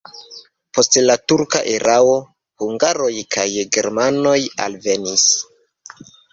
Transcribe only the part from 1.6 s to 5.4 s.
erao hungaroj kaj germanoj alvenis.